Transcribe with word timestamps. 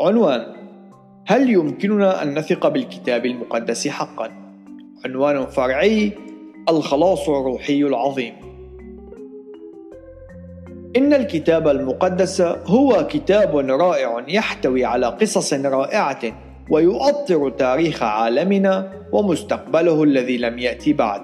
عنوان 0.00 0.46
هل 1.26 1.50
يمكننا 1.50 2.22
أن 2.22 2.38
نثق 2.38 2.68
بالكتاب 2.68 3.26
المقدس 3.26 3.88
حقا؟ 3.88 4.30
عنوان 5.04 5.46
فرعي 5.46 6.12
الخلاص 6.68 7.28
الروحي 7.28 7.82
العظيم. 7.82 8.32
إن 10.96 11.12
الكتاب 11.12 11.68
المقدس 11.68 12.40
هو 12.66 13.06
كتاب 13.10 13.56
رائع 13.56 14.24
يحتوي 14.28 14.84
على 14.84 15.06
قصص 15.06 15.54
رائعة 15.54 16.20
ويؤطر 16.70 17.50
تاريخ 17.50 18.02
عالمنا 18.02 18.92
ومستقبله 19.12 20.02
الذي 20.02 20.38
لم 20.38 20.58
يأتي 20.58 20.92
بعد. 20.92 21.22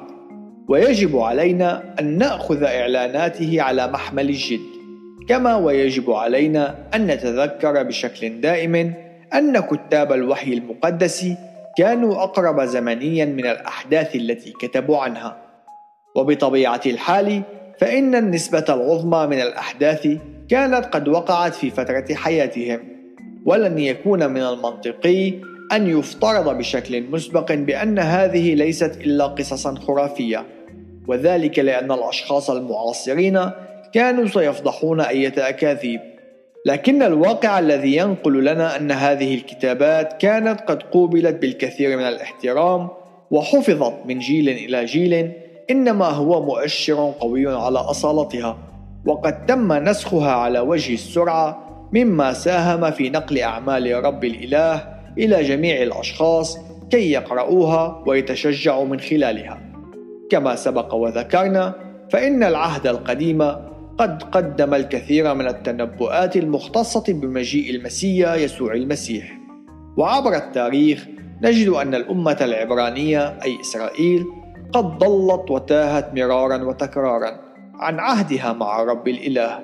ويجب 0.68 1.18
علينا 1.18 1.94
أن 2.00 2.18
نأخذ 2.18 2.62
إعلاناته 2.62 3.62
على 3.62 3.86
محمل 3.86 4.28
الجد. 4.28 4.75
كما 5.28 5.56
ويجب 5.56 6.10
علينا 6.10 6.74
أن 6.94 7.06
نتذكر 7.06 7.82
بشكل 7.82 8.40
دائم 8.40 8.94
أن 9.34 9.60
كتاب 9.60 10.12
الوحي 10.12 10.52
المقدس 10.52 11.26
كانوا 11.78 12.22
أقرب 12.22 12.60
زمنيا 12.60 13.24
من 13.24 13.46
الأحداث 13.46 14.16
التي 14.16 14.52
كتبوا 14.52 14.98
عنها. 14.98 15.46
وبطبيعة 16.16 16.80
الحال 16.86 17.42
فإن 17.78 18.14
النسبة 18.14 18.64
العظمى 18.68 19.26
من 19.26 19.42
الأحداث 19.42 20.08
كانت 20.48 20.84
قد 20.84 21.08
وقعت 21.08 21.54
في 21.54 21.70
فترة 21.70 22.14
حياتهم 22.14 22.80
ولن 23.46 23.78
يكون 23.78 24.30
من 24.30 24.42
المنطقي 24.42 25.32
أن 25.72 25.98
يفترض 25.98 26.58
بشكل 26.58 27.02
مسبق 27.02 27.52
بأن 27.52 27.98
هذه 27.98 28.54
ليست 28.54 28.96
إلا 29.00 29.26
قصصا 29.26 29.74
خرافية 29.74 30.44
وذلك 31.08 31.58
لأن 31.58 31.92
الأشخاص 31.92 32.50
المعاصرين 32.50 33.50
كانوا 33.96 34.26
سيفضحون 34.26 35.00
أية 35.00 35.32
أكاذيب. 35.38 36.00
لكن 36.66 37.02
الواقع 37.02 37.58
الذي 37.58 37.96
ينقل 37.96 38.44
لنا 38.44 38.76
أن 38.76 38.90
هذه 38.90 39.34
الكتابات 39.34 40.12
كانت 40.12 40.60
قد 40.60 40.82
قوبلت 40.82 41.34
بالكثير 41.34 41.96
من 41.96 42.02
الاحترام 42.02 42.88
وحفظت 43.30 43.94
من 44.06 44.18
جيل 44.18 44.48
إلى 44.48 44.84
جيل 44.84 45.32
إنما 45.70 46.06
هو 46.06 46.42
مؤشر 46.42 47.14
قوي 47.20 47.46
على 47.46 47.78
أصالتها 47.78 48.58
وقد 49.06 49.46
تم 49.46 49.72
نسخها 49.72 50.32
على 50.32 50.58
وجه 50.60 50.94
السرعة 50.94 51.58
مما 51.92 52.32
ساهم 52.32 52.90
في 52.90 53.10
نقل 53.10 53.38
أعمال 53.38 54.04
رب 54.04 54.24
الإله 54.24 54.88
إلى 55.18 55.42
جميع 55.42 55.82
الأشخاص 55.82 56.58
كي 56.90 57.12
يقرؤوها 57.12 58.02
ويتشجعوا 58.06 58.84
من 58.84 59.00
خلالها. 59.00 59.60
كما 60.30 60.56
سبق 60.56 60.94
وذكرنا 60.94 61.74
فإن 62.10 62.42
العهد 62.42 62.86
القديم 62.86 63.65
قد 63.98 64.22
قدم 64.22 64.74
الكثير 64.74 65.34
من 65.34 65.46
التنبؤات 65.48 66.36
المختصة 66.36 67.04
بمجيء 67.08 67.70
المسيا 67.70 68.34
يسوع 68.34 68.74
المسيح. 68.74 69.38
وعبر 69.96 70.36
التاريخ 70.36 71.06
نجد 71.42 71.68
أن 71.68 71.94
الأمة 71.94 72.36
العبرانية 72.40 73.38
أي 73.44 73.60
إسرائيل 73.60 74.24
قد 74.72 74.98
ضلت 74.98 75.50
وتاهت 75.50 76.14
مرارا 76.14 76.64
وتكرارا 76.64 77.40
عن 77.74 77.98
عهدها 77.98 78.52
مع 78.52 78.82
رب 78.82 79.08
الإله. 79.08 79.58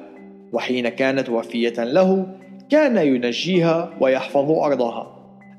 وحين 0.53 0.89
كانت 0.89 1.29
وفية 1.29 1.85
له 1.85 2.27
كان 2.71 2.97
ينجيها 2.97 3.91
ويحفظ 4.01 4.51
أرضها. 4.51 5.07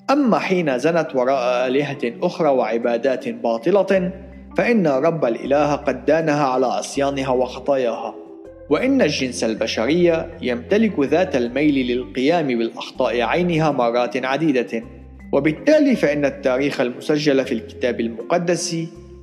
أما 0.09 0.39
حين 0.39 0.77
زنت 0.77 1.15
وراء 1.15 1.67
آلهة 1.67 2.13
أخرى 2.23 2.49
وعبادات 2.49 3.30
باطلة 3.30 4.11
فإن 4.58 4.87
رب 4.87 5.25
الإله 5.25 5.75
قد 5.75 6.05
دانها 6.05 6.45
على 6.45 6.65
عصيانها 6.65 7.30
وخطاياها. 7.30 8.22
وإن 8.69 9.02
الجنس 9.02 9.44
البشري 9.44 10.28
يمتلك 10.42 11.00
ذات 11.00 11.36
الميل 11.36 11.88
للقيام 11.88 12.47
بالأخطاء 12.47 13.22
عينها 13.22 13.72
مرات 13.72 14.25
عديدة. 14.25 14.83
وبالتالي 15.33 15.95
فإن 15.95 16.26
التاريخ 16.26 16.82
المسجل 16.82 17.45
في 17.45 17.52
الكتاب 17.52 17.99
المقدس 17.99 18.77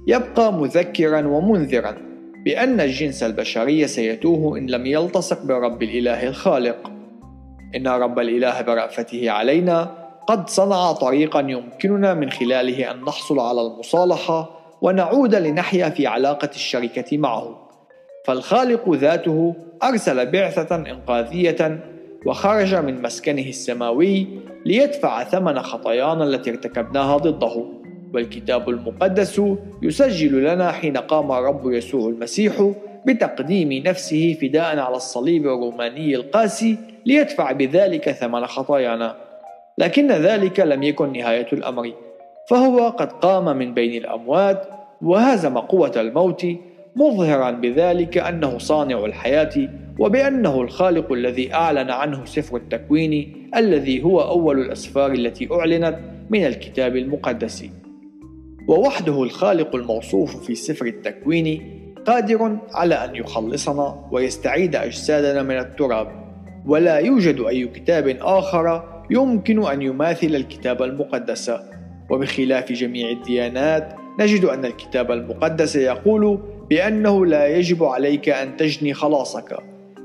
يبقى 0.07 0.53
مذكرا 0.53 1.27
ومنذرا 1.27 1.97
بأن 2.45 2.81
الجنس 2.81 3.23
البشري 3.23 3.87
سيتوه 3.87 4.59
إن 4.59 4.67
لم 4.67 4.87
يلتصق 4.87 5.45
برب 5.47 5.83
الإله 5.83 6.29
الخالق. 6.29 6.91
إن 7.77 7.89
رب 7.89 8.19
الإله 8.19 8.61
برأفته 8.61 9.31
علينا 9.31 10.01
قد 10.27 10.49
صنع 10.49 10.93
طريقا 10.93 11.41
يمكننا 11.41 12.15
من 12.15 12.31
خلاله 12.31 12.91
أن 12.91 13.05
نحصل 13.05 13.41
على 13.41 13.61
المصالحة 13.61 14.61
ونعود 14.83 15.35
لنحيا 15.35 15.89
في 15.89 16.07
علاقة 16.07 16.51
الشركة 16.55 17.19
معه. 17.19 17.70
فالخالق 18.25 18.95
ذاته 18.95 19.55
أرسل 19.83 20.31
بعثة 20.31 20.77
إنقاذية 20.77 21.81
وخرج 22.27 22.75
من 22.75 23.03
مسكنه 23.03 23.49
السماوي 23.49 24.27
ليدفع 24.67 25.25
ثمن 25.25 25.63
خطايانا 25.63 26.25
التي 26.25 26.51
ارتكبناها 26.51 27.17
ضده. 27.17 27.65
والكتاب 28.15 28.69
المقدس 28.69 29.43
يسجل 29.83 30.45
لنا 30.45 30.73
حين 30.73 30.97
قام 30.97 31.33
الرب 31.33 31.73
يسوع 31.73 32.09
المسيح 32.09 32.73
بتقديم 33.07 33.73
نفسه 33.73 34.39
فداء 34.43 34.79
على 34.79 34.97
الصليب 34.97 35.47
الروماني 35.47 36.15
القاسي 36.15 36.77
ليدفع 37.07 37.53
بذلك 37.53 38.11
ثمن 38.11 38.47
خطايانا. 38.47 39.17
لكن 39.79 40.13
ذلك 40.13 40.61
لم 40.61 40.83
يكن 40.83 41.13
نهاية 41.13 41.47
الأمر 41.53 41.93
فهو 42.49 42.89
قد 42.89 43.13
قام 43.13 43.57
من 43.57 43.75
بين 43.75 44.05
الأموات 44.05 44.67
وهزم 45.03 45.59
قوة 45.59 45.93
الموت 45.97 46.47
مظهرا 46.97 47.51
بذلك 47.51 48.19
أنه 48.19 48.59
صانع 48.59 49.05
الحياة 49.05 49.69
وبأنه 49.99 50.61
الخالق 50.61 51.13
الذي 51.13 51.55
أعلن 51.55 51.91
عنه 51.91 52.25
سفر 52.25 52.57
التكوين 52.57 53.51
الذي 53.57 54.03
هو 54.03 54.21
أول 54.21 54.61
الأسفار 54.61 55.13
التي 55.13 55.49
أعلنت 55.53 55.99
من 56.31 56.47
الكتاب 56.47 56.97
المقدس. 56.97 57.65
ووحده 58.69 59.23
الخالق 59.23 59.77
الموصوف 59.77 60.45
في 60.45 60.55
سفر 60.55 60.87
التكوين 60.87 61.77
قادر 62.07 62.59
على 62.75 62.95
أن 62.95 63.17
يخلصنا 63.17 64.09
ويستعيد 64.13 64.77
أجسادنا 64.77 65.43
من 65.43 65.59
التراب. 65.59 66.09
ولا 66.67 66.99
يوجد 66.99 67.41
أي 67.41 67.67
كتاب 67.67 68.17
آخر 68.21 68.83
يمكن 69.11 69.67
أن 69.67 69.83
يماثل 69.83 70.27
الكتاب 70.27 70.83
المقدس. 70.83 71.53
وبخلاف 72.11 72.73
جميع 72.73 73.11
الديانات 73.11 73.95
نجد 74.21 74.45
أن 74.45 74.65
الكتاب 74.65 75.11
المقدس 75.11 75.77
يقول 75.77 76.41
بأنه 76.71 77.27
لا 77.27 77.57
يجب 77.57 77.85
عليك 77.85 78.29
أن 78.29 78.57
تجني 78.57 78.95
خلاصك. 78.95 79.57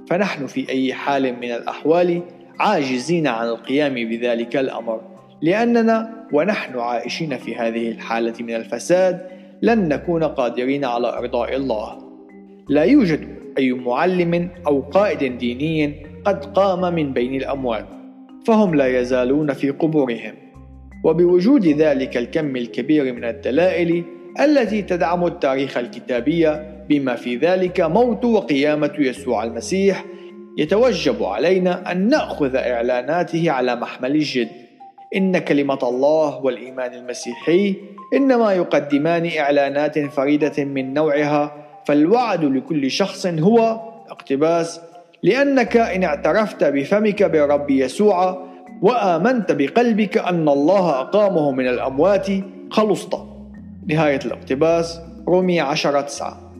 فنحن 0.09 0.45
في 0.45 0.69
أي 0.69 0.93
حال 0.93 1.35
من 1.35 1.51
الأحوال 1.51 2.21
عاجزين 2.59 3.27
عن 3.27 3.47
القيام 3.47 3.93
بذلك 3.93 4.55
الأمر. 4.57 5.01
لأننا 5.41 6.25
ونحن 6.33 6.79
عائشين 6.79 7.37
في 7.37 7.55
هذه 7.55 7.91
الحالة 7.91 8.33
من 8.39 8.55
الفساد 8.55 9.27
لن 9.61 9.87
نكون 9.87 10.23
قادرين 10.23 10.85
على 10.85 11.17
إرضاء 11.17 11.55
الله. 11.55 11.97
لا 12.69 12.83
يوجد 12.83 13.27
أي 13.57 13.71
معلم 13.71 14.49
أو 14.67 14.81
قائد 14.81 15.37
ديني 15.37 16.05
قد 16.25 16.45
قام 16.45 16.93
من 16.93 17.13
بين 17.13 17.35
الأموات 17.35 17.85
فهم 18.47 18.75
لا 18.75 18.99
يزالون 18.99 19.53
في 19.53 19.69
قبورهم. 19.69 20.33
وبوجود 21.03 21.67
ذلك 21.67 22.17
الكم 22.17 22.55
الكبير 22.55 23.13
من 23.13 23.23
الدلائل 23.23 24.03
التي 24.39 24.81
تدعم 24.81 25.25
التاريخ 25.25 25.77
الكتابي 25.77 26.47
بما 26.89 27.15
في 27.15 27.35
ذلك 27.35 27.81
موت 27.81 28.25
وقيامة 28.25 28.93
يسوع 28.99 29.43
المسيح. 29.43 30.05
يتوجب 30.57 31.23
علينا 31.23 31.91
أن 31.91 32.07
نأخذ 32.07 32.55
إعلاناته 32.55 33.51
على 33.51 33.75
محمل 33.75 34.11
الجد. 34.11 34.49
إن 35.15 35.37
كلمة 35.37 35.79
الله 35.83 36.37
والإيمان 36.37 36.93
المسيحي 36.93 37.75
إنما 38.13 38.53
يقدمان 38.53 39.29
إعلانات 39.37 39.99
فريدة 39.99 40.63
من 40.63 40.93
نوعها 40.93 41.65
فالوعد 41.85 42.43
لكل 42.43 42.91
شخص 42.91 43.27
هو 43.27 43.79
اقتباس 44.09 44.81
لأنك 45.23 45.77
إن 45.77 46.03
اعترفت 46.03 46.63
بفمك 46.63 47.23
برب 47.23 47.69
يسوع 47.69 48.45
وآمنت 48.81 49.51
بقلبك 49.51 50.17
أن 50.17 50.49
الله 50.49 50.99
أقامه 50.99 51.51
من 51.51 51.67
الأموات 51.67 52.27
خلصت. 52.71 53.34
نهاية 53.87 54.19
الاقتباس 54.25 54.99
رومية 55.27 55.61
عشرة 55.61 56.01
تسعة. 56.01 56.51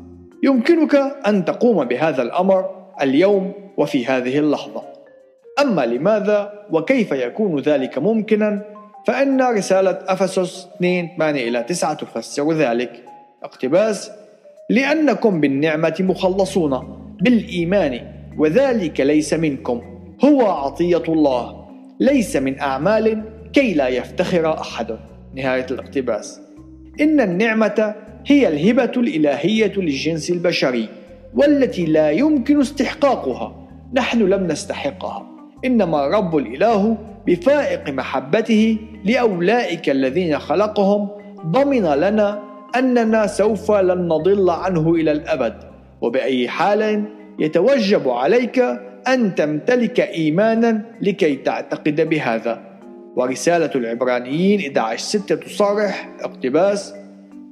يمكنك 0.44 0.96
أن 1.28 1.46
تقوم 1.46 1.86
بهذا 1.86 2.22
الأمر 2.22 2.70
اليوم 3.02 3.54
وفي 3.78 4.06
هذه 4.06 4.40
اللحظة. 4.40 4.84
أما 5.62 5.86
لماذا 5.86 6.54
وكيف 6.72 7.12
يكون 7.12 7.60
ذلك 7.60 7.98
ممكنا 7.98 8.62
فإن 9.08 9.42
رسالة 9.42 10.00
أفسس 10.08 10.68
2 10.76 11.10
8 11.18 11.48
إلى 11.48 11.64
9 11.64 11.94
تفسر 11.94 12.52
ذلك. 12.52 13.04
اقتباس 13.44 14.12
لأنكم 14.70 15.42
بالنعمة 15.42 15.96
مخلصون 16.00 17.02
بالإيمان 17.22 18.00
وذلك 18.38 19.02
ليس 19.02 19.34
منكم. 19.34 19.82
هو 20.26 20.46
عطية 20.46 21.04
الله 21.10 21.66
ليس 22.00 22.36
من 22.36 22.60
أعمال 22.60 23.24
كي 23.54 23.74
لا 23.74 23.88
يفتخر 23.88 24.60
أحد. 24.60 24.98
نهاية 25.36 25.66
الاقتباس. 25.72 26.45
إن 27.02 27.22
النعمة 27.22 27.96
هي 28.26 28.48
الهبة 28.48 28.92
الإلهية 28.98 29.74
للجنس 29.78 30.30
البشري 30.30 30.90
والتي 31.36 31.86
لا 31.86 32.12
يمكن 32.12 32.60
استحقاقها. 32.60 33.68
نحن 33.94 34.20
لم 34.20 34.48
نستحقها. 34.48 35.28
إنما 35.66 36.06
الرب 36.06 36.38
الإله 36.38 36.98
بفائق 37.28 37.90
محبته 37.90 38.78
لأولئك 39.06 39.90
الذين 39.90 40.40
خلقهم 40.40 41.10
ضمن 41.46 41.84
لنا 41.84 42.44
أننا 42.76 43.28
سوف 43.28 43.72
لن 43.72 44.08
نضل 44.08 44.50
عنه 44.50 44.94
إلى 44.96 45.12
الأبد. 45.12 45.54
وبأي 46.02 46.50
حال 46.50 47.04
يتوجب 47.40 48.10
عليك 48.10 48.60
أن 49.08 49.36
تمتلك 49.36 50.00
إيمانا 50.00 50.82
لكي 51.02 51.36
تعتقد 51.36 52.10
بهذا. 52.10 52.75
ورسالة 53.16 53.72
العبرانيين 53.76 54.60
11 54.60 55.04
6 55.04 55.36
تصرح 55.36 56.10
اقتباس 56.22 56.94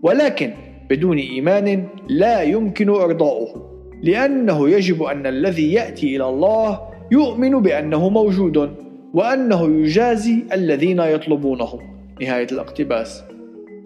ولكن 0.03 0.53
بدون 0.89 1.17
إيمان 1.17 1.87
لا 2.09 2.41
يمكن 2.41 2.89
إرضاؤه 2.89 3.73
لأنه 4.03 4.69
يجب 4.69 5.03
أن 5.03 5.27
الذي 5.27 5.73
يأتي 5.73 6.15
إلى 6.15 6.29
الله 6.29 6.79
يؤمن 7.11 7.61
بأنه 7.61 8.09
موجود 8.09 8.75
وأنه 9.13 9.65
يجازي 9.65 10.43
الذين 10.53 10.99
يطلبونه. 10.99 11.79
نهاية 12.21 12.47
الاقتباس. 12.51 13.23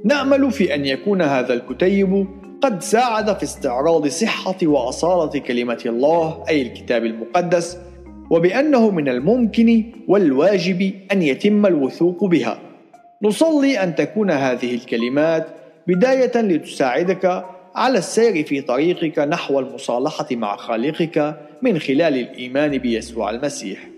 نأمل 0.06 0.52
في 0.52 0.76
أن 0.76 0.86
يكون 0.86 1.22
هذا 1.22 1.54
الكتيب 1.54 2.28
قد 2.62 2.82
ساعد 2.82 3.38
في 3.38 3.44
استعراض 3.44 4.08
صحة 4.08 4.58
وأصالة 4.64 5.40
كلمة 5.40 5.82
الله 5.86 6.44
أي 6.50 6.62
الكتاب 6.62 7.06
المقدس 7.06 7.78
وبأنه 8.30 8.92
من 8.92 9.10
الممكن 9.10 9.84
والواجب 10.08 10.92
أن 11.12 11.22
يتم 11.22 11.66
الوثوق 11.66 12.26
بها 12.26 12.60
نصلي 13.22 13.84
أن 13.84 13.96
تكون 13.96 14.32
هذه 14.32 14.76
الكلمات 14.76 15.48
بداية 15.88 16.42
لتساعدك 16.42 17.46
على 17.76 17.98
السير 17.98 18.44
في 18.44 18.62
طريقك 18.62 19.20
نحو 19.20 19.60
المصالحة 19.60 20.28
مع 20.32 20.56
خالقك 20.56 21.36
من 21.62 21.80
خلال 21.80 22.18
الإيمان 22.18 22.78
بيسوع 22.78 23.30
المسيح. 23.30 23.90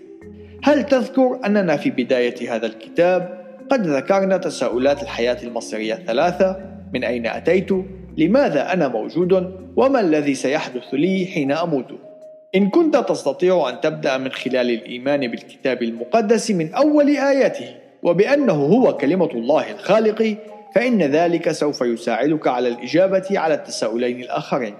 هل 0.62 0.86
تذكر 0.86 1.40
أننا 1.46 1.76
في 1.76 1.90
بداية 1.90 2.54
هذا 2.56 2.66
الكتاب 2.66 3.40
قد 3.70 3.86
ذكرنا 3.86 4.36
تساؤلات 4.36 5.02
الحياة 5.02 5.36
المصيرية 5.42 5.94
الثلاثة 5.94 6.56
من 6.94 7.04
أين 7.04 7.26
أتيت؟ 7.26 7.70
لماذا 8.16 8.72
أنا 8.72 8.88
موجود؟ 8.88 9.54
وما 9.76 10.00
الذي 10.00 10.34
سيحدث 10.34 10.82
لي 10.92 11.26
حين 11.26 11.52
أموت؟ 11.52 12.09
إن 12.54 12.70
كنت 12.70 12.96
تستطيع 12.96 13.68
أن 13.68 13.80
تبدأ 13.80 14.18
من 14.18 14.30
خلال 14.30 14.70
الإيمان 14.70 15.20
بالكتاب 15.20 15.82
المقدس 15.82 16.50
من 16.50 16.74
أول 16.74 17.08
آياته 17.08 17.74
وبأنه 18.02 18.52
هو 18.52 18.96
كلمة 18.96 19.30
الله 19.34 19.70
الخالق 19.70 20.36
فإن 20.74 21.02
ذلك 21.02 21.52
سوف 21.52 21.80
يساعدك 21.80 22.46
على 22.46 22.68
الإجابة 22.68 23.26
على 23.30 23.54
التساؤلين 23.54 24.20
الآخرين. 24.20 24.74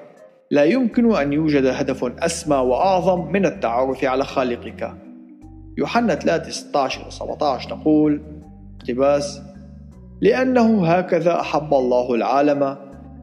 لا 0.50 0.64
يمكن 0.64 1.16
أن 1.16 1.32
يوجد 1.32 1.66
هدف 1.66 2.04
أسمى 2.04 2.56
وأعظم 2.56 3.32
من 3.32 3.46
التعرف 3.46 4.04
على 4.04 4.24
خالقك. 4.24 4.92
يوحنا 5.78 6.14
3 6.14 6.50
16 6.50 7.06
و 7.06 7.10
17 7.10 7.68
تقول 7.68 8.22
اقتباس 8.80 9.40
لأنه 10.20 10.86
هكذا 10.86 11.40
أحب 11.40 11.74
الله 11.74 12.14
العالم 12.14 12.76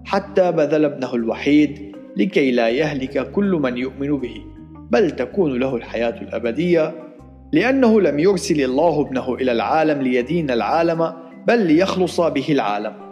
حتى 0.06 0.52
بذل 0.52 0.86
ابنه 0.86 1.16
الوحيد 1.16 1.97
لكي 2.18 2.52
لا 2.52 2.69
يهلك 2.69 3.31
كل 3.31 3.52
من 3.52 3.78
يؤمن 3.78 4.18
به 4.18 4.42
بل 4.92 5.12
تكون 5.12 5.60
له 5.60 5.75
الحياة 5.75 6.22
الأبدية 6.22 6.96
لأنه 7.54 8.02
لم 8.02 8.19
يرسل 8.19 8.62
الله 8.62 9.02
ابنه 9.02 9.36
إلى 9.36 9.52
العالم 9.52 10.02
ليدين 10.02 10.52
العالم 10.52 11.14
بل 11.48 11.68
ليخلص 11.68 12.22
به 12.22 12.46
العالم. 12.50 13.06